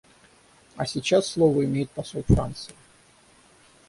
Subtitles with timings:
[0.77, 2.73] А сейчас слово имеет посол Франции.